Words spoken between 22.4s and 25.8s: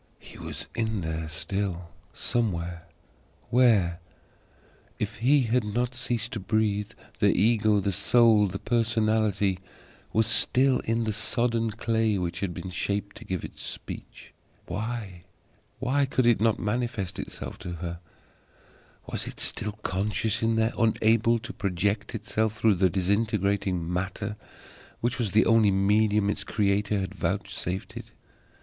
through the disintegrating matter which was the only